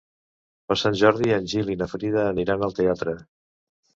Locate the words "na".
1.81-1.89